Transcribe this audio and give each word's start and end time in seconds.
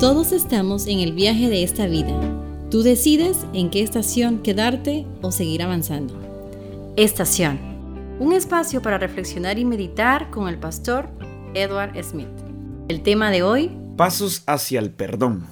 Todos 0.00 0.30
estamos 0.30 0.86
en 0.86 1.00
el 1.00 1.12
viaje 1.12 1.48
de 1.48 1.64
esta 1.64 1.88
vida. 1.88 2.16
Tú 2.70 2.84
decides 2.84 3.44
en 3.52 3.68
qué 3.68 3.82
estación 3.82 4.44
quedarte 4.44 5.04
o 5.22 5.32
seguir 5.32 5.60
avanzando. 5.60 6.14
Estación. 6.96 7.58
Un 8.20 8.32
espacio 8.32 8.80
para 8.80 8.98
reflexionar 8.98 9.58
y 9.58 9.64
meditar 9.64 10.30
con 10.30 10.46
el 10.46 10.56
pastor 10.56 11.10
Edward 11.52 12.00
Smith. 12.04 12.28
El 12.86 13.02
tema 13.02 13.32
de 13.32 13.42
hoy. 13.42 13.76
Pasos 13.96 14.44
hacia 14.46 14.78
el 14.78 14.92
perdón. 14.92 15.48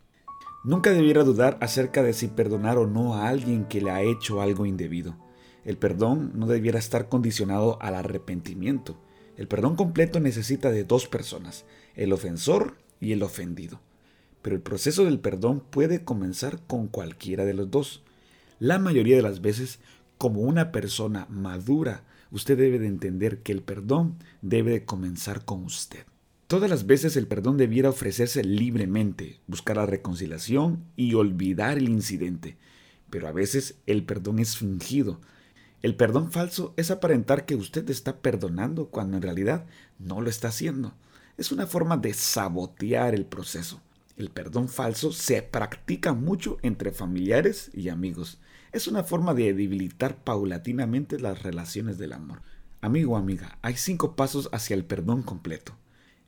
Nunca 0.63 0.93
debiera 0.93 1.25
dudar 1.25 1.59
acerca 1.61 2.05
de 2.05 2.13
si 2.13 2.29
perdonar 2.29 2.79
o 2.79 2.87
no 2.87 3.17
a 3.17 3.27
alguien 3.27 3.65
que 3.65 3.81
le 3.81 3.91
ha 3.91 4.03
hecho 4.03 4.41
algo 4.41 4.65
indebido. 4.65 5.17
El 5.65 5.77
perdón 5.77 6.31
no 6.37 6.47
debiera 6.47 6.79
estar 6.79 7.09
condicionado 7.09 7.83
al 7.83 7.97
arrepentimiento. 7.97 8.97
El 9.37 9.49
perdón 9.49 9.75
completo 9.75 10.21
necesita 10.21 10.71
de 10.71 10.85
dos 10.85 11.09
personas, 11.09 11.65
el 11.97 12.13
ofensor 12.13 12.77
y 13.01 13.11
el 13.11 13.25
ofendido 13.25 13.81
pero 14.47 14.55
el 14.55 14.63
proceso 14.63 15.05
del 15.05 15.19
perdón 15.19 15.59
puede 15.59 16.05
comenzar 16.05 16.61
con 16.69 16.87
cualquiera 16.87 17.45
de 17.45 17.53
los 17.53 17.69
dos. 17.69 18.05
La 18.61 18.79
mayoría 18.79 19.17
de 19.17 19.23
las 19.23 19.41
veces, 19.41 19.81
como 20.19 20.43
una 20.43 20.71
persona 20.71 21.27
madura, 21.29 22.05
usted 22.31 22.57
debe 22.57 22.79
de 22.79 22.87
entender 22.87 23.43
que 23.43 23.51
el 23.51 23.61
perdón 23.61 24.19
debe 24.43 24.71
de 24.71 24.85
comenzar 24.85 25.45
con 25.45 25.65
usted. 25.65 26.07
Todas 26.47 26.71
las 26.71 26.87
veces 26.87 27.17
el 27.17 27.27
perdón 27.27 27.57
debiera 27.57 27.89
ofrecerse 27.89 28.45
libremente, 28.45 29.41
buscar 29.49 29.79
la 29.79 29.87
reconciliación 29.87 30.85
y 30.95 31.15
olvidar 31.15 31.79
el 31.79 31.89
incidente. 31.89 32.57
Pero 33.11 33.27
a 33.27 33.33
veces 33.33 33.81
el 33.87 34.05
perdón 34.05 34.39
es 34.39 34.57
fingido. 34.57 35.21
El 35.83 35.97
perdón 35.97 36.31
falso 36.31 36.73
es 36.77 36.93
aparentar 36.93 37.47
que 37.47 37.57
usted 37.57 37.91
está 37.91 38.19
perdonando 38.19 38.91
cuando 38.91 39.17
en 39.17 39.25
realidad 39.25 39.67
no 39.99 40.21
lo 40.21 40.31
está 40.31 40.47
haciendo. 40.47 40.95
Es 41.37 41.51
una 41.51 41.67
forma 41.67 41.97
de 41.97 42.15
sabotear 42.15 43.13
el 43.13 43.27
proceso. 43.27 43.83
El 44.17 44.31
perdón 44.31 44.71
falso 44.71 45.13
se 45.13 45.43
practica 45.43 46.15
mucho 46.15 46.57
entre 46.63 46.91
familiares 46.91 47.71
y 47.75 47.91
amigos. 47.91 48.39
Es 48.73 48.89
una 48.89 49.05
forma 49.05 49.35
de 49.35 49.53
debilitar 49.53 50.25
paulatinamente 50.25 51.21
las 51.21 51.43
relaciones 51.43 51.99
del 51.99 52.15
amor. 52.15 52.41
Amigo 52.81 53.13
o 53.13 53.17
amiga, 53.17 53.59
hay 53.61 53.77
cinco 53.77 54.17
pasos 54.17 54.49
hacia 54.53 54.75
el 54.75 54.87
perdón 54.87 55.23
completo. 55.23 55.77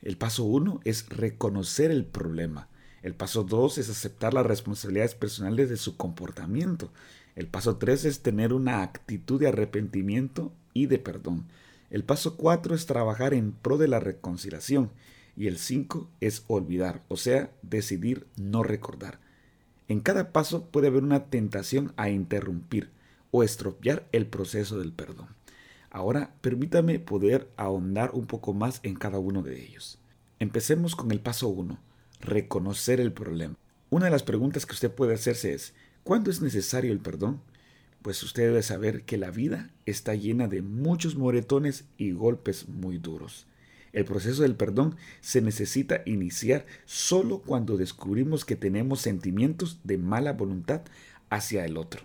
El 0.03 0.19
paso 0.19 0.45
uno 0.45 0.80
es 0.84 1.08
reconocer 1.08 1.91
el 1.91 2.05
problema. 2.05 2.69
El 3.03 3.14
paso 3.14 3.42
dos 3.42 3.78
es 3.78 3.89
aceptar 3.89 4.34
las 4.34 4.45
responsabilidades 4.45 5.14
personales 5.14 5.70
de 5.70 5.78
su 5.78 5.97
comportamiento. 5.97 6.92
El 7.36 7.47
paso 7.47 7.78
tres 7.78 8.05
es 8.05 8.20
tener 8.20 8.52
una 8.52 8.83
actitud 8.83 9.41
de 9.41 9.48
arrepentimiento 9.48 10.52
y 10.75 10.86
de 10.86 10.98
perdón. 10.98 11.47
El 11.89 12.05
paso 12.05 12.36
cuatro 12.36 12.75
es 12.75 12.84
trabajar 12.84 13.33
en 13.33 13.52
pro 13.52 13.78
de 13.78 13.89
la 13.89 13.98
reconciliación 13.98 14.91
y 15.39 15.47
el 15.47 15.56
5 15.56 16.11
es 16.20 16.42
olvidar, 16.48 17.05
o 17.06 17.17
sea, 17.17 17.53
decidir 17.62 18.27
no 18.36 18.64
recordar. 18.64 19.20
En 19.86 20.00
cada 20.00 20.33
paso 20.33 20.64
puede 20.64 20.89
haber 20.89 21.05
una 21.05 21.27
tentación 21.27 21.92
a 21.97 22.11
interrumpir 22.11 22.91
o 23.30 23.45
estropear 23.45 24.08
el 24.11 24.27
proceso 24.27 24.80
del 24.80 24.92
perdón. 24.92 25.28
Ahora 25.91 26.34
permítame 26.41 26.98
poder 26.98 27.48
ahondar 27.56 28.11
un 28.14 28.27
poco 28.27 28.53
más 28.53 28.80
en 28.83 28.97
cada 28.97 29.20
uno 29.20 29.42
de 29.42 29.62
ellos. 29.62 30.00
Empecemos 30.41 30.97
con 30.97 31.12
el 31.12 31.20
paso 31.20 31.48
1, 31.48 31.78
reconocer 32.20 33.00
el 33.00 33.12
problema. 33.12 33.55
Una 33.91 34.06
de 34.06 34.11
las 34.11 34.25
preguntas 34.25 34.67
que 34.67 34.75
usted 34.75 34.91
puede 34.91 35.14
hacerse 35.14 35.55
es, 35.55 35.73
¿cuándo 36.02 36.33
es 36.33 36.42
necesario 36.42 36.91
el 36.91 36.98
perdón? 36.98 37.41
Pues 38.02 38.25
usted 38.25 38.42
debe 38.42 38.62
saber 38.64 39.05
que 39.05 39.17
la 39.17 39.30
vida 39.30 39.70
está 39.86 40.17
llena 40.17 40.48
de 40.48 40.62
muchos 40.62 41.14
moretones 41.14 41.84
y 41.97 42.11
golpes 42.11 42.69
muy 42.69 42.98
duros. 42.98 43.47
El 43.92 44.05
proceso 44.05 44.42
del 44.42 44.55
perdón 44.55 44.97
se 45.20 45.41
necesita 45.41 46.03
iniciar 46.05 46.67
solo 46.84 47.41
cuando 47.41 47.77
descubrimos 47.77 48.45
que 48.45 48.56
tenemos 48.56 49.00
sentimientos 49.00 49.80
de 49.84 49.98
mala 49.98 50.33
voluntad 50.33 50.83
hacia 51.30 51.64
el 51.64 51.77
otro. 51.77 52.03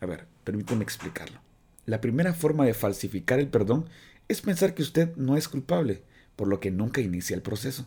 A 0.00 0.06
ver, 0.06 0.26
permíteme 0.44 0.82
explicarlo. 0.82 1.40
La 1.86 2.00
primera 2.00 2.32
forma 2.32 2.64
de 2.64 2.74
falsificar 2.74 3.38
el 3.40 3.48
perdón 3.48 3.88
es 4.28 4.40
pensar 4.40 4.74
que 4.74 4.82
usted 4.82 5.14
no 5.16 5.36
es 5.36 5.48
culpable, 5.48 6.02
por 6.36 6.48
lo 6.48 6.60
que 6.60 6.70
nunca 6.70 7.00
inicia 7.00 7.34
el 7.34 7.42
proceso. 7.42 7.86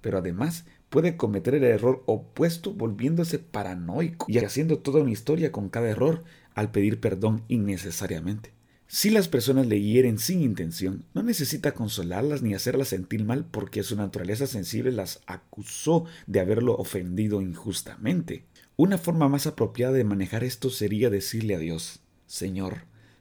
Pero 0.00 0.18
además 0.18 0.64
puede 0.88 1.16
cometer 1.16 1.54
el 1.54 1.64
error 1.64 2.02
opuesto 2.06 2.72
volviéndose 2.72 3.38
paranoico 3.38 4.26
y 4.28 4.38
haciendo 4.38 4.78
toda 4.78 5.02
una 5.02 5.10
historia 5.10 5.52
con 5.52 5.68
cada 5.68 5.88
error 5.88 6.24
al 6.54 6.70
pedir 6.70 7.00
perdón 7.00 7.42
innecesariamente. 7.48 8.52
Si 8.92 9.08
las 9.08 9.28
personas 9.28 9.68
le 9.68 9.80
hieren 9.80 10.18
sin 10.18 10.42
intención, 10.42 11.04
no 11.14 11.22
necesita 11.22 11.74
consolarlas 11.74 12.42
ni 12.42 12.54
hacerlas 12.54 12.88
sentir 12.88 13.22
mal 13.22 13.44
porque 13.48 13.84
su 13.84 13.94
naturaleza 13.94 14.48
sensible 14.48 14.90
las 14.90 15.20
acusó 15.26 16.06
de 16.26 16.40
haberlo 16.40 16.74
ofendido 16.74 17.40
injustamente. 17.40 18.42
Una 18.74 18.98
forma 18.98 19.28
más 19.28 19.46
apropiada 19.46 19.92
de 19.92 20.02
manejar 20.02 20.42
esto 20.42 20.70
sería 20.70 21.08
decirle 21.08 21.54
a 21.54 21.60
Dios, 21.60 22.00
Señor, 22.26 22.78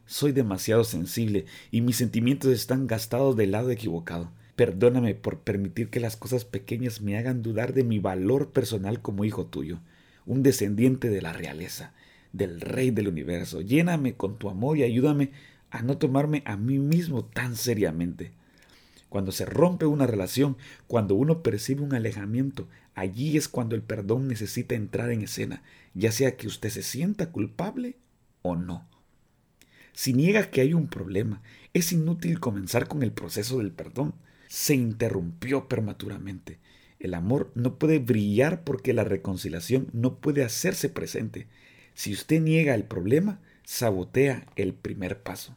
soy 0.08 0.32
demasiado 0.32 0.84
sensible 0.84 1.46
y 1.70 1.82
mis 1.82 1.98
sentimientos 1.98 2.52
están 2.52 2.88
gastados 2.88 3.38
del 3.38 3.52
lado 3.52 3.70
equivocado. 3.70 4.32
Perdóname 4.56 5.14
por 5.14 5.42
permitir 5.42 5.90
que 5.90 6.00
las 6.00 6.18
cosas 6.18 6.46
pequeñas 6.46 7.02
me 7.02 7.16
hagan 7.16 7.44
dudar 7.44 7.76
de 7.76 7.84
mi 7.84 8.00
valor 8.00 8.50
personal 8.54 9.04
como 9.04 9.24
hijo 9.24 9.46
tuyo, 9.46 9.82
un 10.26 10.42
descendiente 10.42 11.12
de 11.12 11.22
la 11.22 11.32
realeza, 11.32 11.94
del 12.34 12.60
Rey 12.60 12.90
del 12.90 13.08
universo. 13.08 13.62
Lléname 13.62 14.16
con 14.16 14.40
tu 14.40 14.50
amor 14.50 14.76
y 14.80 14.84
ayúdame 14.84 15.30
a 15.72 15.82
no 15.82 15.98
tomarme 15.98 16.44
a 16.46 16.58
mí 16.58 16.80
mismo 16.80 17.26
tan 17.26 17.56
seriamente. 17.56 18.32
Cuando 19.10 19.32
se 19.32 19.46
rompe 19.46 19.86
una 19.86 20.06
relación, 20.06 20.58
cuando 20.88 21.16
uno 21.16 21.42
percibe 21.42 21.82
un 21.82 21.96
alejamiento, 21.96 22.68
allí 22.94 23.38
es 23.38 23.48
cuando 23.48 23.76
el 23.76 23.82
perdón 23.82 24.28
necesita 24.28 24.76
entrar 24.76 25.12
en 25.12 25.22
escena, 25.22 25.64
ya 25.94 26.12
sea 26.12 26.38
que 26.38 26.48
usted 26.48 26.70
se 26.70 26.84
sienta 26.84 27.32
culpable 27.32 27.98
o 28.44 28.56
no. 28.56 28.88
Si 29.94 30.14
niega 30.14 30.50
que 30.50 30.62
hay 30.62 30.74
un 30.74 30.88
problema, 30.88 31.42
es 31.74 31.92
inútil 31.92 32.40
comenzar 32.40 32.88
con 32.88 33.04
el 33.04 33.12
proceso 33.12 33.58
del 33.58 33.72
perdón. 33.72 34.14
Se 34.48 34.74
interrumpió 34.74 35.68
prematuramente. 35.68 36.60
El 37.00 37.14
amor 37.14 37.52
no 37.56 37.78
puede 37.78 38.00
brillar 38.00 38.64
porque 38.64 38.94
la 38.94 39.04
reconciliación 39.04 39.90
no 39.92 40.20
puede 40.20 40.44
hacerse 40.44 40.90
presente. 40.90 41.48
Si 41.96 42.14
usted 42.14 42.42
niega 42.42 42.76
el 42.76 42.84
problema, 42.84 43.40
sabotea 43.70 44.48
el 44.56 44.74
primer 44.74 45.22
paso. 45.22 45.56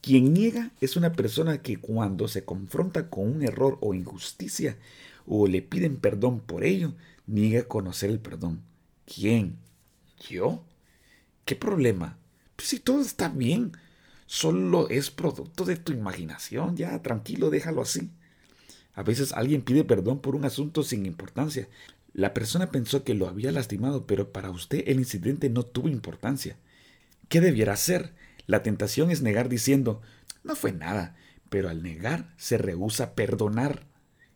Quien 0.00 0.32
niega 0.32 0.70
es 0.80 0.96
una 0.96 1.12
persona 1.12 1.60
que 1.60 1.76
cuando 1.76 2.26
se 2.26 2.46
confronta 2.46 3.10
con 3.10 3.30
un 3.30 3.42
error 3.42 3.76
o 3.82 3.92
injusticia 3.92 4.78
o 5.26 5.46
le 5.46 5.60
piden 5.60 5.98
perdón 5.98 6.40
por 6.40 6.64
ello, 6.64 6.94
niega 7.26 7.68
conocer 7.68 8.08
el 8.08 8.20
perdón. 8.20 8.62
¿Quién? 9.04 9.58
¿Yo? 10.30 10.64
¿Qué 11.44 11.54
problema? 11.54 12.16
Pues 12.56 12.68
si 12.68 12.80
todo 12.80 13.02
está 13.02 13.28
bien, 13.28 13.72
solo 14.24 14.88
es 14.88 15.10
producto 15.10 15.66
de 15.66 15.76
tu 15.76 15.92
imaginación, 15.92 16.74
ya, 16.78 17.02
tranquilo, 17.02 17.50
déjalo 17.50 17.82
así. 17.82 18.08
A 18.94 19.02
veces 19.02 19.34
alguien 19.34 19.60
pide 19.60 19.84
perdón 19.84 20.20
por 20.20 20.36
un 20.36 20.46
asunto 20.46 20.82
sin 20.82 21.04
importancia. 21.04 21.68
La 22.14 22.32
persona 22.32 22.70
pensó 22.70 23.04
que 23.04 23.12
lo 23.12 23.28
había 23.28 23.52
lastimado, 23.52 24.06
pero 24.06 24.32
para 24.32 24.50
usted 24.50 24.84
el 24.86 25.00
incidente 25.00 25.50
no 25.50 25.64
tuvo 25.64 25.90
importancia. 25.90 26.56
¿Qué 27.32 27.40
debiera 27.40 27.72
hacer? 27.72 28.12
La 28.46 28.62
tentación 28.62 29.10
es 29.10 29.22
negar 29.22 29.48
diciendo, 29.48 30.02
no 30.44 30.54
fue 30.54 30.70
nada, 30.70 31.16
pero 31.48 31.70
al 31.70 31.82
negar 31.82 32.34
se 32.36 32.58
rehúsa 32.58 33.14
perdonar. 33.14 33.86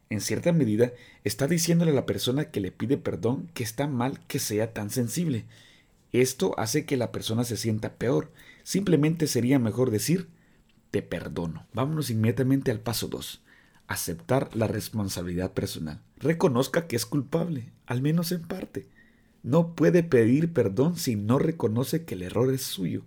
En 0.08 0.22
cierta 0.22 0.50
medida, 0.50 0.92
está 1.22 1.46
diciéndole 1.46 1.90
a 1.90 1.94
la 1.94 2.06
persona 2.06 2.46
que 2.46 2.60
le 2.60 2.72
pide 2.72 2.96
perdón 2.96 3.50
que 3.52 3.64
está 3.64 3.86
mal 3.86 4.20
que 4.28 4.38
sea 4.38 4.72
tan 4.72 4.88
sensible. 4.88 5.44
Esto 6.12 6.58
hace 6.58 6.86
que 6.86 6.96
la 6.96 7.12
persona 7.12 7.44
se 7.44 7.58
sienta 7.58 7.96
peor. 7.96 8.32
Simplemente 8.62 9.26
sería 9.26 9.58
mejor 9.58 9.90
decir, 9.90 10.30
te 10.90 11.02
perdono. 11.02 11.66
Vámonos 11.74 12.08
inmediatamente 12.08 12.70
al 12.70 12.80
paso 12.80 13.08
2. 13.08 13.42
Aceptar 13.88 14.56
la 14.56 14.68
responsabilidad 14.68 15.52
personal. 15.52 16.00
Reconozca 16.16 16.86
que 16.86 16.96
es 16.96 17.04
culpable, 17.04 17.74
al 17.84 18.00
menos 18.00 18.32
en 18.32 18.40
parte. 18.40 18.88
No 19.46 19.76
puede 19.76 20.02
pedir 20.02 20.52
perdón 20.52 20.96
si 20.96 21.14
no 21.14 21.38
reconoce 21.38 22.04
que 22.04 22.16
el 22.16 22.22
error 22.22 22.52
es 22.52 22.62
suyo. 22.62 23.04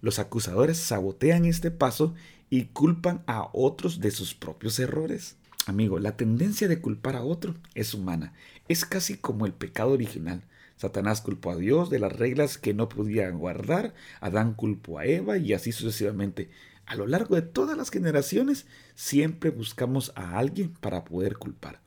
Los 0.00 0.18
acusadores 0.18 0.78
sabotean 0.78 1.44
este 1.44 1.70
paso 1.70 2.12
y 2.50 2.64
culpan 2.64 3.22
a 3.28 3.48
otros 3.52 4.00
de 4.00 4.10
sus 4.10 4.34
propios 4.34 4.80
errores. 4.80 5.36
Amigo, 5.64 6.00
la 6.00 6.16
tendencia 6.16 6.66
de 6.66 6.80
culpar 6.80 7.14
a 7.14 7.22
otro 7.22 7.54
es 7.76 7.94
humana. 7.94 8.32
Es 8.66 8.84
casi 8.84 9.16
como 9.16 9.46
el 9.46 9.52
pecado 9.52 9.92
original. 9.92 10.42
Satanás 10.76 11.20
culpó 11.20 11.52
a 11.52 11.56
Dios 11.56 11.88
de 11.88 12.00
las 12.00 12.12
reglas 12.12 12.58
que 12.58 12.74
no 12.74 12.88
podía 12.88 13.30
guardar, 13.30 13.94
Adán 14.20 14.54
culpó 14.54 14.98
a 14.98 15.06
Eva 15.06 15.38
y 15.38 15.52
así 15.52 15.70
sucesivamente. 15.70 16.50
A 16.86 16.96
lo 16.96 17.06
largo 17.06 17.36
de 17.36 17.42
todas 17.42 17.78
las 17.78 17.90
generaciones 17.90 18.66
siempre 18.96 19.50
buscamos 19.50 20.10
a 20.16 20.36
alguien 20.36 20.74
para 20.80 21.04
poder 21.04 21.36
culpar. 21.36 21.85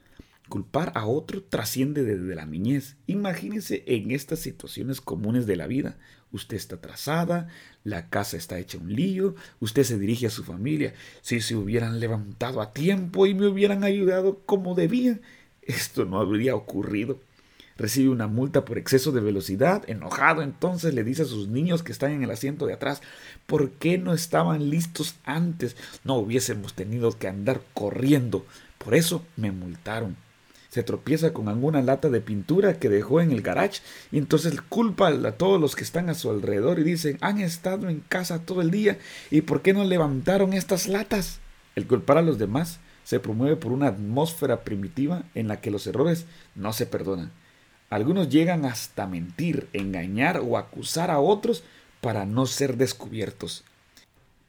Culpar 0.50 0.92
a 0.96 1.06
otro 1.06 1.44
trasciende 1.44 2.04
desde 2.04 2.34
la 2.34 2.48
niñez. 2.48 2.96
Imagínese 3.06 3.84
en 3.86 4.10
estas 4.10 4.40
situaciones 4.40 5.00
comunes 5.00 5.46
de 5.46 5.56
la 5.56 5.68
vida. 5.68 5.98
Usted 6.32 6.58
está 6.58 6.78
atrasada, 6.78 7.48
la 7.84 8.10
casa 8.10 8.36
está 8.36 8.58
hecha 8.58 8.80
un 8.80 8.96
lío, 8.96 9.36
usted 9.60 9.84
se 9.84 10.00
dirige 10.00 10.26
a 10.26 10.32
su 10.32 10.44
familia. 10.44 10.94
Si 11.22 11.40
se 11.42 11.56
hubieran 11.56 12.00
levantado 12.00 12.62
a 12.62 12.74
tiempo 12.74 13.28
y 13.28 13.36
me 13.36 13.48
hubieran 13.48 13.84
ayudado 13.84 14.40
como 14.48 14.74
debían, 14.74 15.22
esto 15.62 16.06
no 16.06 16.20
habría 16.20 16.56
ocurrido. 16.56 17.20
recibe 17.78 18.10
una 18.10 18.28
multa 18.28 18.66
por 18.66 18.78
exceso 18.78 19.12
de 19.12 19.22
velocidad, 19.22 19.84
enojado 19.88 20.42
entonces 20.42 20.94
le 20.94 21.04
dice 21.04 21.22
a 21.22 21.26
sus 21.26 21.48
niños 21.48 21.82
que 21.84 21.92
están 21.92 22.12
en 22.12 22.24
el 22.24 22.32
asiento 22.32 22.66
de 22.66 22.74
atrás, 22.74 23.02
¿por 23.46 23.70
qué 23.72 23.98
no 23.98 24.14
estaban 24.14 24.70
listos 24.70 25.16
antes? 25.24 25.78
No 26.04 26.16
hubiésemos 26.16 26.74
tenido 26.74 27.18
que 27.18 27.28
andar 27.28 27.62
corriendo, 27.74 28.46
por 28.80 28.96
eso 28.96 29.24
me 29.38 29.52
multaron. 29.52 30.18
Se 30.70 30.84
tropieza 30.84 31.34
con 31.34 31.50
alguna 31.50 31.82
lata 31.82 32.10
de 32.10 32.22
pintura 32.22 32.78
que 32.78 32.90
dejó 32.90 33.22
en 33.22 33.32
el 33.32 33.42
garage 33.42 33.82
y 34.12 34.20
entonces 34.20 34.62
culpa 34.62 35.08
a 35.08 35.32
todos 35.32 35.60
los 35.60 35.76
que 35.76 35.84
están 35.84 36.10
a 36.10 36.14
su 36.14 36.30
alrededor 36.30 36.80
y 36.80 36.84
dicen, 36.84 37.18
han 37.22 37.40
estado 37.40 37.90
en 37.90 38.02
casa 38.02 38.46
todo 38.46 38.62
el 38.62 38.70
día 38.70 39.00
y 39.32 39.42
¿por 39.42 39.62
qué 39.62 39.74
no 39.74 39.84
levantaron 39.84 40.54
estas 40.54 40.88
latas? 40.88 41.40
El 41.76 41.88
culpar 41.88 42.20
a 42.20 42.22
los 42.22 42.38
demás 42.38 42.80
se 43.04 43.20
promueve 43.20 43.56
por 43.56 43.72
una 43.72 43.88
atmósfera 43.88 44.64
primitiva 44.64 45.24
en 45.34 45.48
la 45.48 45.62
que 45.62 45.72
los 45.72 45.88
errores 45.88 46.26
no 46.54 46.74
se 46.74 46.86
perdonan. 46.86 47.32
Algunos 47.90 48.30
llegan 48.30 48.66
hasta 48.66 49.08
mentir, 49.08 49.68
engañar 49.74 50.42
o 50.46 50.58
acusar 50.58 51.10
a 51.10 51.20
otros 51.20 51.64
para 52.02 52.26
no 52.26 52.46
ser 52.46 52.78
descubiertos. 52.78 53.64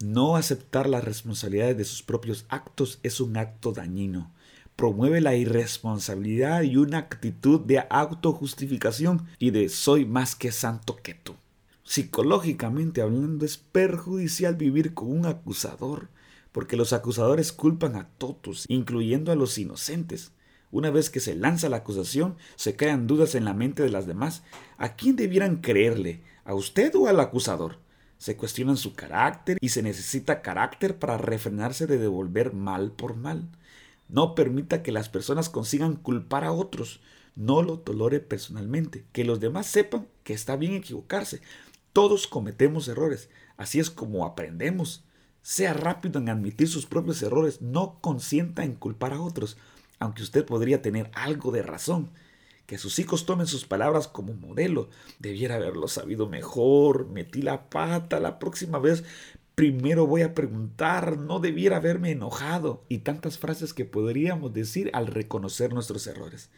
No 0.03 0.37
aceptar 0.37 0.89
las 0.89 1.05
responsabilidades 1.05 1.79
de 1.79 1.85
sus 1.85 2.03
propios 2.03 2.45
actos 2.49 2.99
es 3.03 3.21
un 3.21 3.37
acto 3.39 3.73
dañino. 3.73 4.31
Promueve 4.81 5.21
la 5.21 5.35
irresponsabilidad 5.35 6.63
y 6.63 6.79
una 6.79 6.97
actitud 6.97 7.61
de 7.61 7.85
autojustificación 7.91 9.27
y 9.39 9.51
de 9.51 9.69
soy 9.69 10.07
más 10.07 10.35
que 10.35 10.53
santo 10.53 10.97
que 11.03 11.13
tú. 11.13 11.35
Psicológicamente 11.85 13.03
hablando 13.03 13.45
es 13.45 13.59
perjudicial 13.59 14.55
vivir 14.55 14.95
con 14.95 15.13
un 15.13 15.27
acusador, 15.27 16.09
porque 16.51 16.79
los 16.79 16.95
acusadores 16.95 17.53
culpan 17.53 17.95
a 17.95 18.09
todos, 18.17 18.65
incluyendo 18.69 19.31
a 19.31 19.35
los 19.35 19.59
inocentes. 19.59 20.33
Una 20.71 20.89
vez 20.89 21.11
que 21.11 21.21
se 21.21 21.35
lanza 21.35 21.69
la 21.69 21.77
acusación, 21.77 22.37
se 22.57 22.75
crean 22.75 23.07
dudas 23.07 23.35
en 23.35 23.45
la 23.45 23.53
mente 23.53 23.83
de 23.83 23.91
las 23.91 24.07
demás. 24.07 24.45
¿A 24.79 24.97
quién 24.97 25.15
debieran 25.15 25.57
creerle? 25.57 26.23
¿A 26.47 26.55
usted 26.55 26.95
o 26.95 27.07
al 27.07 27.21
acusador? 27.21 27.77
Se 28.17 28.35
cuestionan 28.35 28.79
su 28.79 28.95
carácter 28.95 29.59
y 29.61 29.69
se 29.69 29.83
necesita 29.83 30.41
carácter 30.41 30.99
para 30.99 31.19
refrenarse 31.19 31.87
de 31.87 31.99
devolver 31.99 32.55
mal 32.55 32.93
por 32.93 33.15
mal. 33.15 33.47
No 34.11 34.35
permita 34.35 34.83
que 34.83 34.93
las 34.93 35.09
personas 35.09 35.49
consigan 35.49 35.97
culpar 35.97 36.45
a 36.45 36.53
otros. 36.53 37.01
No 37.37 37.63
lo 37.63 37.79
tolere 37.79 38.21
personalmente. 38.21 39.05
Que 39.13 39.25
los 39.25 39.41
demás 39.41 39.67
sepan 39.67 40.09
que 40.25 40.33
está 40.33 40.57
bien 40.57 40.75
equivocarse. 40.75 41.41
Todos 41.93 42.27
cometemos 42.27 42.89
errores. 42.89 43.29
Así 43.57 43.81
es 43.81 43.91
como 43.91 44.27
aprendemos. 44.27 45.05
Sea 45.43 45.73
rápido 45.73 46.19
en 46.19 46.29
admitir 46.29 46.69
sus 46.69 46.87
propios 46.87 47.23
errores. 47.23 47.63
No 47.63 47.99
consienta 48.01 48.65
en 48.65 48.75
culpar 48.75 49.13
a 49.13 49.21
otros 49.21 49.57
aunque 50.01 50.23
usted 50.23 50.45
podría 50.45 50.83
tener 50.83 51.11
algo 51.15 51.53
de 51.53 51.63
razón. 51.63 52.11
Que 52.67 52.79
sus 52.79 52.99
hijos 52.99 53.27
tomen 53.27 53.47
sus 53.47 53.65
palabras 53.67 54.09
como 54.09 54.33
modelo. 54.33 54.89
Debiera 55.19 55.57
haberlo 55.57 55.89
sabido 55.89 56.29
mejor. 56.29 57.09
Metí 57.09 57.43
la 57.43 57.69
pata 57.69 58.19
la 58.19 58.39
próxima 58.39 58.79
vez. 58.79 59.05
Primero 59.61 60.07
voy 60.07 60.23
a 60.23 60.33
preguntar, 60.33 61.19
no 61.19 61.39
debiera 61.39 61.77
haberme 61.77 62.13
enojado. 62.13 62.83
Y 62.89 63.01
tantas 63.01 63.37
frases 63.37 63.75
que 63.75 63.85
podríamos 63.85 64.55
decir 64.55 64.89
al 64.95 65.07
reconocer 65.07 65.75
nuestros 65.75 66.07
errores. 66.07 66.49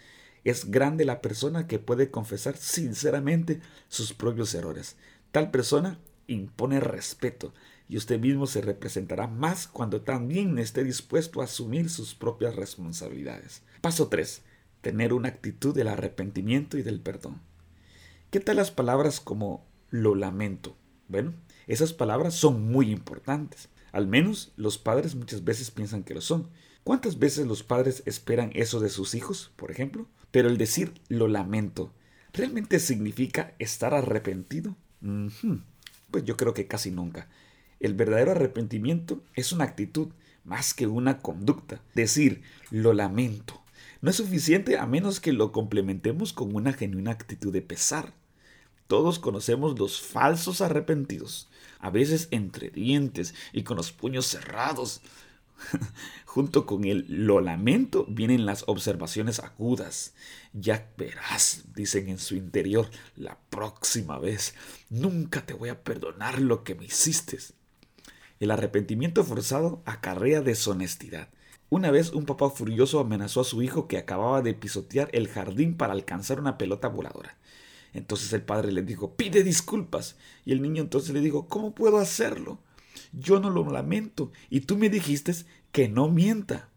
Es 0.45 0.71
grande 0.71 1.05
la 1.05 1.21
persona 1.21 1.67
que 1.67 1.81
puede 1.81 2.13
confesar 2.13 2.57
sinceramente 2.57 3.61
sus 3.89 4.13
propios 4.13 4.55
errores. 4.55 4.95
Tal 5.33 5.51
persona 5.51 5.99
impone 6.29 6.79
respeto 6.79 7.53
y 7.89 7.97
usted 7.97 8.21
mismo 8.21 8.47
se 8.47 8.61
representará 8.61 9.27
más 9.27 9.67
cuando 9.67 10.03
también 10.03 10.57
esté 10.61 10.85
dispuesto 10.85 11.41
a 11.41 11.47
asumir 11.47 11.91
sus 11.91 12.15
propias 12.15 12.55
responsabilidades. 12.55 13.63
Paso 13.81 14.07
3. 14.07 14.43
Tener 14.81 15.13
una 15.13 15.27
actitud 15.27 15.75
del 15.75 15.89
arrepentimiento 15.89 16.79
y 16.79 16.85
del 16.85 17.01
perdón. 17.01 17.43
¿Qué 18.31 18.39
tal 18.39 18.59
las 18.59 18.71
palabras 18.71 19.19
como 19.19 19.67
lo 19.91 20.15
lamento? 20.15 20.77
Bueno, 21.09 21.35
esas 21.67 21.93
palabras 21.93 22.35
son 22.35 22.71
muy 22.71 22.91
importantes. 22.91 23.69
Al 23.93 24.07
menos 24.07 24.53
los 24.57 24.79
padres 24.79 25.15
muchas 25.15 25.45
veces 25.45 25.71
piensan 25.71 26.03
que 26.03 26.15
lo 26.15 26.21
son. 26.21 26.49
¿Cuántas 26.85 27.19
veces 27.19 27.47
los 27.47 27.63
padres 27.63 28.03
esperan 28.07 28.51
eso 28.55 28.81
de 28.81 28.89
sus 28.89 29.15
hijos, 29.15 29.53
por 29.57 29.71
ejemplo? 29.71 30.09
Pero 30.31 30.49
el 30.49 30.59
decir 30.59 30.95
lo 31.09 31.29
lamento, 31.29 31.93
¿realmente 32.33 32.81
significa 32.81 33.55
estar 33.59 33.95
arrepentido? 33.95 34.77
Pues 36.11 36.25
yo 36.25 36.37
creo 36.37 36.55
que 36.55 36.67
casi 36.67 36.91
nunca. 36.91 37.29
El 37.81 37.95
verdadero 37.95 38.33
arrepentimiento 38.33 39.23
es 39.35 39.53
una 39.53 39.65
actitud 39.65 40.09
más 40.45 40.75
que 40.75 40.87
una 40.87 41.19
conducta. 41.19 41.83
Decir, 41.95 42.43
lo 42.71 42.93
lamento, 42.93 43.63
no 44.01 44.11
es 44.11 44.17
suficiente 44.17 44.79
a 44.79 44.87
menos 44.87 45.21
que 45.21 45.33
lo 45.33 45.53
complementemos 45.53 46.33
con 46.33 46.55
una 46.55 46.73
genuina 46.73 47.13
actitud 47.13 47.53
de 47.53 47.63
pesar. 47.63 48.15
Todos 48.87 49.19
conocemos 49.19 49.79
los 49.79 50.01
falsos 50.01 50.61
arrepentidos, 50.61 51.49
a 51.79 51.91
veces 51.91 52.29
entre 52.31 52.71
dientes 52.71 53.35
y 53.53 53.63
con 53.63 53.77
los 53.77 53.93
puños 53.93 54.27
cerrados. 54.27 55.01
Junto 56.27 56.67
con 56.67 56.85
el 56.85 57.07
lo 57.09 57.41
lamento 57.41 58.05
vienen 58.09 58.47
las 58.47 58.65
observaciones 58.67 59.39
agudas. 59.39 60.15
Ya 60.53 60.91
verás, 60.97 61.65
dicen 61.75 62.09
en 62.09 62.19
su 62.19 62.35
interior, 62.35 62.91
la 63.17 63.39
próxima 63.51 64.19
vez. 64.19 64.55
Nunca 64.91 65.45
te 65.45 65.55
voy 65.55 65.69
a 65.69 65.83
perdonar 65.83 66.41
lo 66.41 66.65
que 66.65 66.75
me 66.75 66.87
hiciste. 66.87 67.39
El 68.41 68.51
arrepentimiento 68.51 69.25
forzado 69.25 69.83
acarrea 69.85 70.41
deshonestidad. 70.41 71.29
Una 71.71 71.91
vez 71.91 72.13
un 72.13 72.27
papá 72.27 72.51
furioso 72.51 73.01
amenazó 73.01 73.41
a 73.41 73.45
su 73.45 73.63
hijo 73.63 73.89
que 73.89 73.97
acababa 73.97 74.43
de 74.43 74.53
pisotear 74.53 75.09
el 75.13 75.29
jardín 75.29 75.77
para 75.77 75.95
alcanzar 75.95 76.39
una 76.39 76.59
pelota 76.59 76.89
voladora. 76.89 77.39
Entonces 77.93 78.33
el 78.33 78.43
padre 78.43 78.73
le 78.73 78.83
dijo, 78.83 79.17
pide 79.17 79.43
disculpas. 79.43 80.17
Y 80.45 80.53
el 80.53 80.63
niño 80.63 80.83
entonces 80.83 81.13
le 81.13 81.21
dijo, 81.21 81.47
¿cómo 81.49 81.75
puedo 81.75 81.99
hacerlo? 81.99 82.59
Yo 83.13 83.41
no 83.41 83.51
lo 83.51 83.69
lamento. 83.71 84.33
Y 84.51 84.61
tú 84.61 84.77
me 84.77 84.89
dijiste 84.89 85.35
que 85.71 85.89
no 85.89 86.09
mienta. 86.09 86.69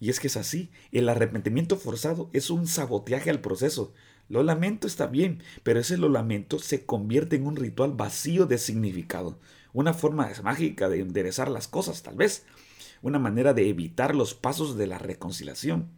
Y 0.00 0.10
es 0.10 0.18
que 0.18 0.26
es 0.26 0.36
así. 0.36 0.70
El 0.90 1.08
arrepentimiento 1.08 1.76
forzado 1.76 2.30
es 2.32 2.50
un 2.50 2.66
saboteaje 2.66 3.30
al 3.30 3.40
proceso. 3.40 3.92
Lo 4.28 4.42
lamento 4.42 4.86
está 4.86 5.06
bien, 5.06 5.42
pero 5.62 5.80
ese 5.80 5.96
lo 5.96 6.08
lamento 6.08 6.58
se 6.58 6.86
convierte 6.86 7.36
en 7.36 7.46
un 7.46 7.56
ritual 7.56 7.92
vacío 7.92 8.46
de 8.46 8.58
significado 8.58 9.38
una 9.72 9.94
forma 9.94 10.30
mágica 10.42 10.88
de 10.88 11.00
enderezar 11.00 11.50
las 11.50 11.68
cosas, 11.68 12.02
tal 12.02 12.16
vez, 12.16 12.44
una 13.00 13.18
manera 13.18 13.54
de 13.54 13.68
evitar 13.68 14.14
los 14.14 14.34
pasos 14.34 14.76
de 14.76 14.86
la 14.86 14.98
reconciliación. 14.98 15.88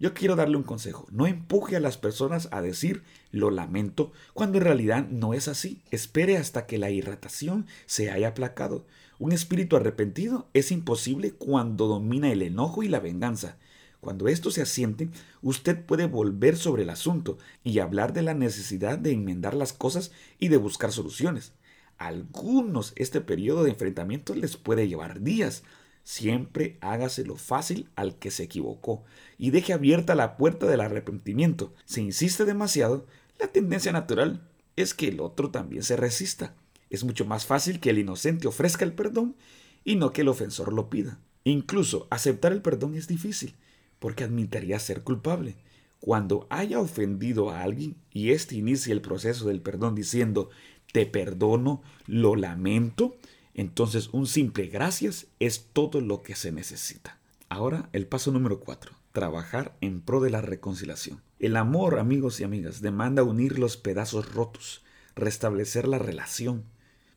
Yo 0.00 0.14
quiero 0.14 0.34
darle 0.34 0.56
un 0.56 0.62
consejo, 0.62 1.06
no 1.10 1.26
empuje 1.26 1.76
a 1.76 1.80
las 1.80 1.98
personas 1.98 2.48
a 2.52 2.62
decir 2.62 3.02
lo 3.32 3.50
lamento 3.50 4.12
cuando 4.32 4.56
en 4.56 4.64
realidad 4.64 5.06
no 5.10 5.34
es 5.34 5.46
así. 5.46 5.82
Espere 5.90 6.38
hasta 6.38 6.64
que 6.64 6.78
la 6.78 6.90
irritación 6.90 7.66
se 7.84 8.10
haya 8.10 8.28
aplacado. 8.28 8.86
Un 9.18 9.32
espíritu 9.32 9.76
arrepentido 9.76 10.48
es 10.54 10.72
imposible 10.72 11.32
cuando 11.32 11.86
domina 11.86 12.32
el 12.32 12.40
enojo 12.40 12.82
y 12.82 12.88
la 12.88 12.98
venganza. 12.98 13.58
Cuando 14.00 14.28
esto 14.28 14.50
se 14.50 14.62
asiente, 14.62 15.10
usted 15.42 15.84
puede 15.84 16.06
volver 16.06 16.56
sobre 16.56 16.84
el 16.84 16.90
asunto 16.90 17.36
y 17.62 17.80
hablar 17.80 18.14
de 18.14 18.22
la 18.22 18.32
necesidad 18.32 18.98
de 18.98 19.12
enmendar 19.12 19.52
las 19.52 19.74
cosas 19.74 20.12
y 20.38 20.48
de 20.48 20.56
buscar 20.56 20.92
soluciones 20.92 21.52
algunos 22.00 22.94
este 22.96 23.20
periodo 23.20 23.62
de 23.62 23.70
enfrentamiento 23.70 24.34
les 24.34 24.56
puede 24.56 24.88
llevar 24.88 25.20
días. 25.20 25.62
Siempre 26.10 26.76
hágaselo 26.80 27.36
fácil 27.36 27.88
al 27.94 28.18
que 28.18 28.32
se 28.32 28.42
equivocó 28.42 29.04
y 29.38 29.50
deje 29.50 29.72
abierta 29.72 30.16
la 30.16 30.36
puerta 30.36 30.66
del 30.66 30.80
arrepentimiento. 30.80 31.72
Si 31.84 32.00
insiste 32.00 32.44
demasiado, 32.44 33.06
la 33.38 33.46
tendencia 33.46 33.92
natural 33.92 34.42
es 34.74 34.92
que 34.92 35.06
el 35.06 35.20
otro 35.20 35.52
también 35.52 35.84
se 35.84 35.94
resista. 35.94 36.56
Es 36.90 37.04
mucho 37.04 37.26
más 37.26 37.46
fácil 37.46 37.78
que 37.78 37.90
el 37.90 38.00
inocente 38.00 38.48
ofrezca 38.48 38.84
el 38.84 38.92
perdón 38.92 39.36
y 39.84 39.94
no 39.94 40.12
que 40.12 40.22
el 40.22 40.28
ofensor 40.28 40.72
lo 40.72 40.90
pida. 40.90 41.20
Incluso 41.44 42.08
aceptar 42.10 42.50
el 42.50 42.60
perdón 42.60 42.96
es 42.96 43.06
difícil, 43.06 43.54
porque 44.00 44.24
admitiría 44.24 44.80
ser 44.80 45.04
culpable. 45.04 45.58
Cuando 46.00 46.48
haya 46.50 46.80
ofendido 46.80 47.50
a 47.50 47.62
alguien 47.62 47.94
y 48.12 48.30
éste 48.30 48.56
inicie 48.56 48.92
el 48.92 49.00
proceso 49.00 49.46
del 49.46 49.60
perdón 49.60 49.94
diciendo 49.94 50.50
te 50.92 51.06
perdono, 51.06 51.82
lo 52.08 52.34
lamento, 52.34 53.14
entonces 53.54 54.08
un 54.12 54.26
simple 54.26 54.66
gracias 54.66 55.26
es 55.38 55.68
todo 55.72 56.00
lo 56.00 56.22
que 56.22 56.34
se 56.34 56.52
necesita. 56.52 57.18
Ahora 57.48 57.88
el 57.92 58.06
paso 58.06 58.30
número 58.30 58.60
4. 58.60 58.92
Trabajar 59.12 59.76
en 59.80 60.00
pro 60.00 60.20
de 60.20 60.30
la 60.30 60.40
reconciliación. 60.40 61.20
El 61.40 61.56
amor, 61.56 61.98
amigos 61.98 62.40
y 62.40 62.44
amigas, 62.44 62.80
demanda 62.80 63.24
unir 63.24 63.58
los 63.58 63.76
pedazos 63.76 64.32
rotos, 64.32 64.84
restablecer 65.16 65.88
la 65.88 65.98
relación. 65.98 66.64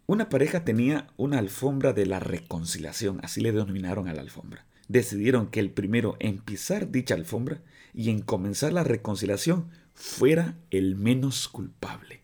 Una 0.07 0.29
pareja 0.29 0.65
tenía 0.65 1.07
una 1.17 1.37
alfombra 1.37 1.93
de 1.93 2.05
la 2.05 2.19
reconciliación, 2.19 3.19
así 3.21 3.41
le 3.41 3.51
denominaron 3.51 4.07
a 4.07 4.13
la 4.13 4.21
alfombra. 4.21 4.65
Decidieron 4.87 5.47
que 5.47 5.59
el 5.59 5.71
primero 5.71 6.17
en 6.19 6.39
pisar 6.39 6.91
dicha 6.91 7.15
alfombra 7.15 7.61
y 7.93 8.09
en 8.09 8.21
comenzar 8.21 8.73
la 8.73 8.83
reconciliación 8.83 9.69
fuera 9.93 10.57
el 10.71 10.95
menos 10.95 11.47
culpable. 11.47 12.22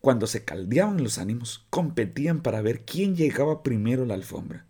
Cuando 0.00 0.26
se 0.26 0.44
caldeaban 0.44 1.02
los 1.02 1.18
ánimos, 1.18 1.66
competían 1.70 2.42
para 2.42 2.62
ver 2.62 2.84
quién 2.84 3.16
llegaba 3.16 3.62
primero 3.62 4.04
a 4.04 4.06
la 4.06 4.14
alfombra. 4.14 4.66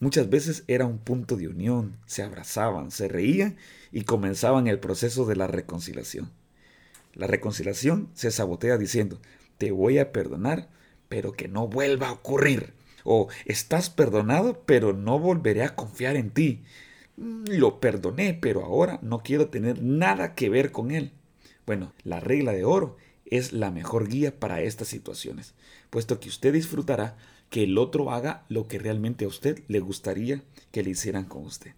Muchas 0.00 0.30
veces 0.30 0.64
era 0.68 0.86
un 0.86 0.98
punto 0.98 1.36
de 1.36 1.48
unión, 1.48 1.96
se 2.06 2.22
abrazaban, 2.22 2.90
se 2.90 3.08
reían 3.08 3.56
y 3.90 4.02
comenzaban 4.02 4.68
el 4.68 4.78
proceso 4.78 5.26
de 5.26 5.36
la 5.36 5.48
reconciliación. 5.48 6.30
La 7.14 7.26
reconciliación 7.26 8.08
se 8.14 8.30
sabotea 8.30 8.78
diciendo, 8.78 9.20
te 9.58 9.72
voy 9.72 9.98
a 9.98 10.12
perdonar, 10.12 10.68
pero 11.08 11.32
que 11.32 11.48
no 11.48 11.66
vuelva 11.66 12.08
a 12.08 12.12
ocurrir. 12.12 12.74
O 13.04 13.28
estás 13.44 13.90
perdonado, 13.90 14.62
pero 14.66 14.92
no 14.92 15.18
volveré 15.18 15.64
a 15.64 15.74
confiar 15.74 16.16
en 16.16 16.30
ti. 16.30 16.62
Mm, 17.16 17.44
lo 17.48 17.80
perdoné, 17.80 18.34
pero 18.34 18.64
ahora 18.64 19.00
no 19.02 19.22
quiero 19.22 19.48
tener 19.48 19.82
nada 19.82 20.34
que 20.34 20.48
ver 20.48 20.70
con 20.70 20.92
él. 20.92 21.12
Bueno, 21.66 21.92
la 22.04 22.20
regla 22.20 22.52
de 22.52 22.64
oro 22.64 22.96
es 23.30 23.52
la 23.52 23.70
mejor 23.70 24.08
guía 24.08 24.38
para 24.38 24.62
estas 24.62 24.88
situaciones, 24.88 25.54
puesto 25.90 26.20
que 26.20 26.28
usted 26.28 26.52
disfrutará 26.52 27.16
que 27.50 27.64
el 27.64 27.78
otro 27.78 28.10
haga 28.10 28.44
lo 28.48 28.68
que 28.68 28.78
realmente 28.78 29.24
a 29.24 29.28
usted 29.28 29.62
le 29.68 29.80
gustaría 29.80 30.42
que 30.70 30.82
le 30.82 30.90
hicieran 30.90 31.24
con 31.24 31.44
usted. 31.44 31.72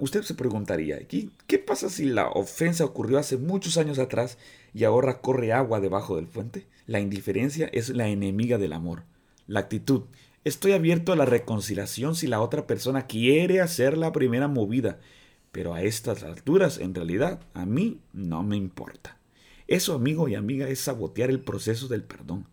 Usted 0.00 0.22
se 0.22 0.34
preguntaría, 0.34 0.98
¿qué 1.06 1.58
pasa 1.58 1.90
si 1.90 2.06
la 2.06 2.28
ofensa 2.28 2.86
ocurrió 2.86 3.18
hace 3.18 3.36
muchos 3.36 3.76
años 3.76 3.98
atrás 3.98 4.38
y 4.72 4.84
ahora 4.84 5.20
corre 5.20 5.52
agua 5.52 5.80
debajo 5.80 6.16
del 6.16 6.26
puente? 6.26 6.66
La 6.86 7.00
indiferencia 7.00 7.68
es 7.72 7.90
la 7.90 8.08
enemiga 8.08 8.56
del 8.56 8.72
amor. 8.72 9.02
La 9.46 9.60
actitud, 9.60 10.04
estoy 10.42 10.72
abierto 10.72 11.12
a 11.12 11.16
la 11.16 11.26
reconciliación 11.26 12.14
si 12.14 12.26
la 12.26 12.40
otra 12.40 12.66
persona 12.66 13.06
quiere 13.06 13.60
hacer 13.60 13.98
la 13.98 14.10
primera 14.12 14.48
movida, 14.48 15.00
pero 15.52 15.74
a 15.74 15.82
estas 15.82 16.22
alturas, 16.22 16.78
en 16.78 16.94
realidad, 16.94 17.40
a 17.52 17.66
mí 17.66 18.00
no 18.14 18.42
me 18.42 18.56
importa. 18.56 19.18
Eso, 19.66 19.94
amigo 19.94 20.28
y 20.28 20.34
amiga, 20.34 20.68
es 20.68 20.80
sabotear 20.80 21.30
el 21.30 21.40
proceso 21.40 21.88
del 21.88 22.02
perdón. 22.02 22.46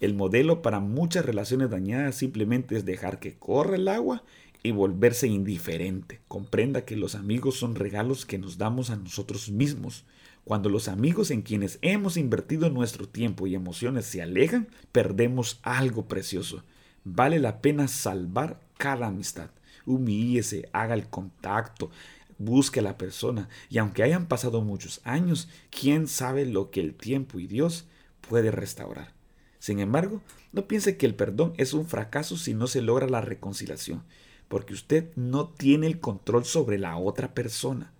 El 0.00 0.14
modelo 0.14 0.62
para 0.62 0.80
muchas 0.80 1.24
relaciones 1.24 1.70
dañadas 1.70 2.14
simplemente 2.14 2.76
es 2.76 2.84
dejar 2.84 3.18
que 3.18 3.36
corra 3.36 3.76
el 3.76 3.88
agua 3.88 4.22
y 4.62 4.70
volverse 4.70 5.26
indiferente. 5.26 6.20
Comprenda 6.28 6.84
que 6.84 6.96
los 6.96 7.14
amigos 7.14 7.56
son 7.56 7.74
regalos 7.74 8.26
que 8.26 8.38
nos 8.38 8.58
damos 8.58 8.90
a 8.90 8.96
nosotros 8.96 9.50
mismos. 9.50 10.04
Cuando 10.44 10.68
los 10.68 10.88
amigos 10.88 11.30
en 11.30 11.42
quienes 11.42 11.78
hemos 11.82 12.16
invertido 12.16 12.70
nuestro 12.70 13.08
tiempo 13.08 13.46
y 13.46 13.54
emociones 13.54 14.06
se 14.06 14.22
alejan, 14.22 14.68
perdemos 14.92 15.60
algo 15.62 16.06
precioso. 16.08 16.64
Vale 17.04 17.38
la 17.38 17.60
pena 17.60 17.86
salvar 17.86 18.60
cada 18.76 19.08
amistad. 19.08 19.50
Humíllese, 19.84 20.68
haga 20.72 20.94
el 20.94 21.08
contacto, 21.08 21.90
busque 22.38 22.80
a 22.80 22.82
la 22.82 22.96
persona. 22.96 23.48
Y 23.68 23.78
aunque 23.78 24.02
hayan 24.02 24.26
pasado 24.26 24.62
muchos 24.62 25.00
años, 25.04 25.48
quién 25.70 26.06
sabe 26.08 26.46
lo 26.46 26.70
que 26.70 26.80
el 26.80 26.94
tiempo 26.94 27.38
y 27.38 27.46
Dios 27.46 27.86
puede 28.20 28.50
restaurar. 28.50 29.12
Sin 29.58 29.80
embargo, 29.80 30.22
no 30.52 30.66
piense 30.66 30.96
que 30.96 31.06
el 31.06 31.14
perdón 31.14 31.52
es 31.56 31.72
un 31.74 31.86
fracaso 31.86 32.36
si 32.36 32.54
no 32.54 32.66
se 32.66 32.80
logra 32.80 33.08
la 33.08 33.20
reconciliación 33.20 34.04
porque 34.48 34.72
usted 34.74 35.10
no 35.14 35.48
tiene 35.48 35.86
el 35.86 36.00
control 36.00 36.44
sobre 36.44 36.78
la 36.78 36.96
otra 36.96 37.34
persona. 37.34 37.92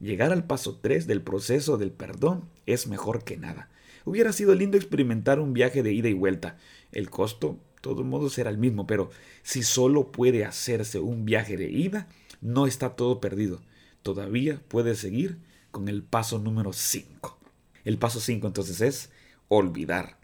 Llegar 0.00 0.32
al 0.32 0.46
paso 0.46 0.78
3 0.80 1.06
del 1.06 1.22
proceso 1.22 1.76
del 1.76 1.92
perdón 1.92 2.48
es 2.66 2.86
mejor 2.86 3.22
que 3.22 3.36
nada. 3.36 3.68
Hubiera 4.06 4.32
sido 4.32 4.54
lindo 4.54 4.78
experimentar 4.78 5.40
un 5.40 5.52
viaje 5.52 5.82
de 5.82 5.92
ida 5.92 6.08
y 6.08 6.14
vuelta. 6.14 6.56
El 6.90 7.10
costo, 7.10 7.58
de 7.76 7.82
todos 7.82 8.04
modos, 8.04 8.32
será 8.32 8.48
el 8.48 8.56
mismo, 8.56 8.86
pero 8.86 9.10
si 9.42 9.62
solo 9.62 10.10
puede 10.10 10.46
hacerse 10.46 11.00
un 11.00 11.26
viaje 11.26 11.58
de 11.58 11.70
ida, 11.70 12.08
no 12.40 12.66
está 12.66 12.96
todo 12.96 13.20
perdido. 13.20 13.60
Todavía 14.02 14.62
puede 14.68 14.94
seguir 14.94 15.38
con 15.70 15.88
el 15.88 16.02
paso 16.02 16.38
número 16.38 16.72
5. 16.72 17.38
El 17.84 17.98
paso 17.98 18.20
5 18.20 18.46
entonces 18.46 18.80
es 18.80 19.10
olvidar 19.48 20.16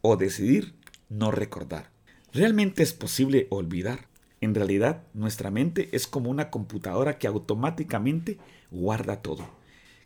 o 0.00 0.16
decidir 0.16 0.74
no 1.08 1.30
recordar. 1.30 1.90
¿Realmente 2.32 2.82
es 2.82 2.92
posible 2.92 3.46
olvidar? 3.50 4.08
En 4.40 4.54
realidad, 4.54 5.04
nuestra 5.14 5.50
mente 5.50 5.88
es 5.92 6.06
como 6.06 6.30
una 6.30 6.50
computadora 6.50 7.18
que 7.18 7.26
automáticamente 7.28 8.38
guarda 8.70 9.22
todo. 9.22 9.46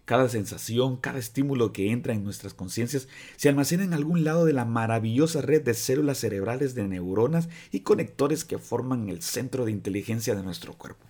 Cada 0.05 0.29
sensación, 0.29 0.99
cada 0.99 1.19
estímulo 1.19 1.73
que 1.73 1.91
entra 1.91 2.13
en 2.13 2.23
nuestras 2.23 2.55
conciencias 2.55 3.09
se 3.37 3.49
almacena 3.49 3.83
en 3.83 3.93
algún 3.93 4.23
lado 4.25 4.45
de 4.45 4.53
la 4.53 4.65
maravillosa 4.65 5.41
red 5.41 5.63
de 5.63 5.75
células 5.75 6.19
cerebrales 6.19 6.75
de 6.75 6.87
neuronas 6.87 7.49
y 7.73 7.81
conectores 7.81 8.45
que 8.45 8.59
forman 8.59 9.09
el 9.09 9.23
centro 9.23 9.65
de 9.65 9.73
inteligencia 9.73 10.35
de 10.37 10.45
nuestro 10.45 10.75
cuerpo. 10.75 11.06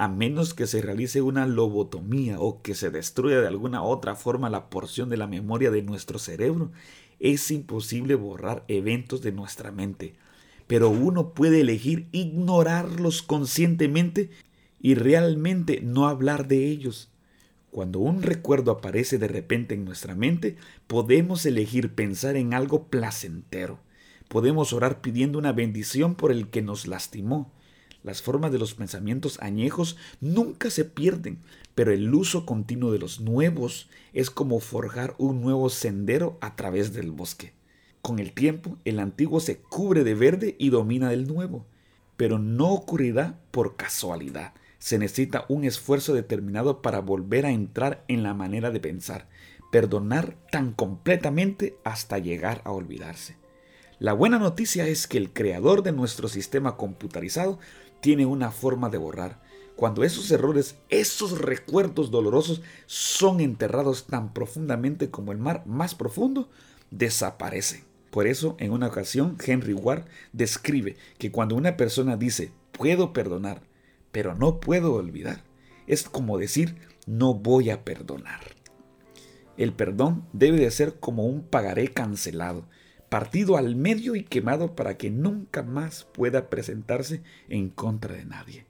A 0.00 0.08
menos 0.08 0.54
que 0.54 0.66
se 0.66 0.80
realice 0.80 1.20
una 1.20 1.46
lobotomía 1.46 2.40
o 2.40 2.62
que 2.62 2.74
se 2.74 2.90
destruya 2.90 3.40
de 3.40 3.48
alguna 3.48 3.82
otra 3.82 4.14
forma 4.14 4.48
la 4.48 4.70
porción 4.70 5.08
de 5.10 5.16
la 5.16 5.26
memoria 5.26 5.70
de 5.70 5.82
nuestro 5.82 6.18
cerebro, 6.18 6.72
es 7.18 7.50
imposible 7.50 8.14
borrar 8.14 8.64
eventos 8.68 9.20
de 9.20 9.32
nuestra 9.32 9.72
mente 9.72 10.14
pero 10.70 10.88
uno 10.88 11.34
puede 11.34 11.62
elegir 11.62 12.06
ignorarlos 12.12 13.22
conscientemente 13.22 14.30
y 14.80 14.94
realmente 14.94 15.80
no 15.82 16.06
hablar 16.06 16.46
de 16.46 16.68
ellos. 16.68 17.10
Cuando 17.72 17.98
un 17.98 18.22
recuerdo 18.22 18.70
aparece 18.70 19.18
de 19.18 19.26
repente 19.26 19.74
en 19.74 19.84
nuestra 19.84 20.14
mente, 20.14 20.56
podemos 20.86 21.44
elegir 21.44 21.96
pensar 21.96 22.36
en 22.36 22.54
algo 22.54 22.86
placentero. 22.86 23.80
Podemos 24.28 24.72
orar 24.72 25.00
pidiendo 25.00 25.40
una 25.40 25.50
bendición 25.50 26.14
por 26.14 26.30
el 26.30 26.50
que 26.50 26.62
nos 26.62 26.86
lastimó. 26.86 27.50
Las 28.02 28.22
formas 28.22 28.50
de 28.50 28.58
los 28.58 28.74
pensamientos 28.74 29.38
añejos 29.40 29.96
nunca 30.20 30.70
se 30.70 30.84
pierden, 30.84 31.38
pero 31.74 31.92
el 31.92 32.14
uso 32.14 32.46
continuo 32.46 32.92
de 32.92 32.98
los 32.98 33.20
nuevos 33.20 33.88
es 34.12 34.30
como 34.30 34.60
forjar 34.60 35.14
un 35.18 35.42
nuevo 35.42 35.68
sendero 35.68 36.38
a 36.40 36.56
través 36.56 36.92
del 36.92 37.10
bosque. 37.10 37.52
Con 38.02 38.18
el 38.18 38.32
tiempo, 38.32 38.78
el 38.84 38.98
antiguo 38.98 39.40
se 39.40 39.58
cubre 39.58 40.04
de 40.04 40.14
verde 40.14 40.56
y 40.58 40.70
domina 40.70 41.10
del 41.10 41.26
nuevo, 41.26 41.66
pero 42.16 42.38
no 42.38 42.70
ocurrirá 42.70 43.38
por 43.50 43.76
casualidad. 43.76 44.54
Se 44.78 44.98
necesita 44.98 45.44
un 45.48 45.64
esfuerzo 45.64 46.14
determinado 46.14 46.80
para 46.80 47.00
volver 47.00 47.44
a 47.44 47.50
entrar 47.50 48.04
en 48.08 48.22
la 48.22 48.32
manera 48.32 48.70
de 48.70 48.80
pensar, 48.80 49.28
perdonar 49.70 50.36
tan 50.50 50.72
completamente 50.72 51.76
hasta 51.84 52.18
llegar 52.18 52.62
a 52.64 52.72
olvidarse. 52.72 53.36
La 53.98 54.14
buena 54.14 54.38
noticia 54.38 54.86
es 54.86 55.06
que 55.06 55.18
el 55.18 55.30
creador 55.30 55.82
de 55.82 55.92
nuestro 55.92 56.26
sistema 56.28 56.78
computarizado 56.78 57.58
tiene 58.00 58.26
una 58.26 58.50
forma 58.50 58.88
de 58.88 58.98
borrar. 58.98 59.40
Cuando 59.76 60.04
esos 60.04 60.30
errores, 60.30 60.76
esos 60.88 61.38
recuerdos 61.38 62.10
dolorosos 62.10 62.60
son 62.86 63.40
enterrados 63.40 64.06
tan 64.06 64.32
profundamente 64.34 65.10
como 65.10 65.32
el 65.32 65.38
mar 65.38 65.62
más 65.66 65.94
profundo, 65.94 66.50
desaparecen. 66.90 67.84
Por 68.10 68.26
eso, 68.26 68.56
en 68.58 68.72
una 68.72 68.88
ocasión, 68.88 69.38
Henry 69.44 69.72
Ward 69.72 70.04
describe 70.32 70.96
que 71.18 71.30
cuando 71.30 71.54
una 71.54 71.76
persona 71.76 72.16
dice, 72.16 72.52
puedo 72.72 73.12
perdonar, 73.12 73.62
pero 74.12 74.34
no 74.34 74.60
puedo 74.60 74.94
olvidar, 74.94 75.44
es 75.86 76.02
como 76.02 76.36
decir, 76.36 76.76
no 77.06 77.34
voy 77.34 77.70
a 77.70 77.84
perdonar. 77.84 78.40
El 79.56 79.72
perdón 79.72 80.26
debe 80.32 80.58
de 80.58 80.70
ser 80.70 80.98
como 80.98 81.26
un 81.26 81.42
pagaré 81.42 81.88
cancelado, 81.88 82.64
partido 83.10 83.56
al 83.56 83.74
medio 83.74 84.14
y 84.14 84.22
quemado 84.22 84.74
para 84.76 84.96
que 84.96 85.10
nunca 85.10 85.62
más 85.64 86.06
pueda 86.14 86.48
presentarse 86.48 87.22
en 87.48 87.68
contra 87.68 88.14
de 88.14 88.24
nadie. 88.24 88.66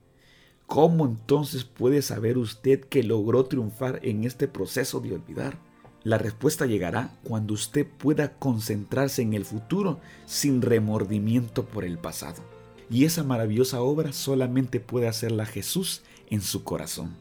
¿Cómo 0.66 1.04
entonces 1.04 1.64
puede 1.64 2.00
saber 2.00 2.38
usted 2.38 2.80
que 2.80 3.02
logró 3.02 3.44
triunfar 3.44 4.00
en 4.02 4.24
este 4.24 4.48
proceso 4.48 5.00
de 5.00 5.14
olvidar? 5.14 5.58
La 6.04 6.16
respuesta 6.16 6.64
llegará 6.64 7.18
cuando 7.22 7.52
usted 7.52 7.86
pueda 7.86 8.38
concentrarse 8.38 9.20
en 9.20 9.34
el 9.34 9.44
futuro 9.44 10.00
sin 10.24 10.62
remordimiento 10.62 11.66
por 11.66 11.84
el 11.84 11.98
pasado. 11.98 12.42
Y 12.88 13.04
esa 13.04 13.22
maravillosa 13.22 13.82
obra 13.82 14.12
solamente 14.12 14.80
puede 14.80 15.06
hacerla 15.06 15.44
Jesús 15.44 16.02
en 16.30 16.40
su 16.40 16.64
corazón. 16.64 17.14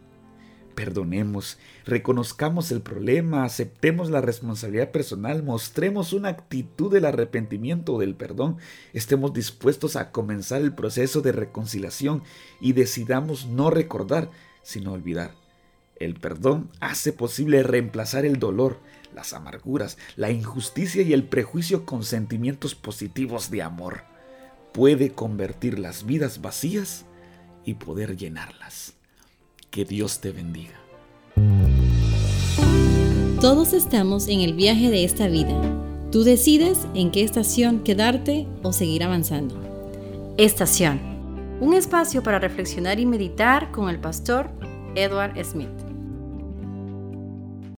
Perdonemos, 0.80 1.58
reconozcamos 1.86 2.72
el 2.72 2.80
problema, 2.80 3.44
aceptemos 3.44 4.10
la 4.10 4.22
responsabilidad 4.22 4.92
personal, 4.92 5.44
mostremos 5.44 6.14
una 6.14 6.30
actitud 6.30 6.90
del 6.90 7.04
arrepentimiento 7.04 7.96
o 7.96 8.00
del 8.00 8.16
perdón, 8.16 8.60
estemos 8.94 9.34
dispuestos 9.34 9.98
a 9.98 10.14
comenzar 10.14 10.62
el 10.62 10.74
proceso 10.74 11.20
de 11.20 11.34
reconciliación 11.34 12.24
y 12.62 12.72
decidamos 12.72 13.46
no 13.46 13.70
recordar, 13.70 14.32
sino 14.64 14.94
olvidar. 14.94 15.32
El 15.98 16.14
perdón 16.14 16.70
hace 16.80 17.12
posible 17.12 17.62
reemplazar 17.62 18.24
el 18.24 18.40
dolor, 18.40 18.80
las 19.14 19.34
amarguras, 19.34 19.98
la 20.16 20.32
injusticia 20.32 21.02
y 21.02 21.12
el 21.12 21.26
prejuicio 21.26 21.86
con 21.86 22.06
sentimientos 22.06 22.74
positivos 22.74 23.52
de 23.52 23.64
amor. 23.64 24.04
Puede 24.72 25.12
convertir 25.12 25.78
las 25.78 26.06
vidas 26.06 26.40
vacías 26.40 27.04
y 27.66 27.74
poder 27.74 28.16
llenarlas. 28.16 28.99
Que 29.70 29.86
Dios 29.86 30.20
te 30.20 30.32
bendiga. 30.32 30.74
Todos 33.40 33.74
estamos 33.74 34.28
en 34.28 34.42
el 34.42 34.54
viaje 34.54 34.90
de 34.90 35.04
esta 35.04 35.28
vida. 35.28 35.62
Tú 36.12 36.24
decides 36.24 36.88
en 36.96 37.12
qué 37.12 37.24
estación 37.24 37.84
quedarte 37.84 38.48
o 38.64 38.74
seguir 38.74 39.04
avanzando. 39.04 39.56
Estación. 40.38 41.00
Un 41.62 41.76
espacio 41.76 42.24
para 42.24 42.40
reflexionar 42.40 43.00
y 43.00 43.06
meditar 43.06 43.72
con 43.72 43.90
el 43.90 44.00
pastor 44.00 44.50
Edward 44.96 45.42
Smith. 45.46 45.89